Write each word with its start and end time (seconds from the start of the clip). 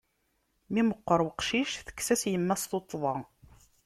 Mi 0.73 0.81
meqqer 0.87 1.19
uqcic, 1.29 1.71
tekkes-as 1.85 2.23
yemma-s 2.31 2.63
tuṭṭḍa. 2.71 3.15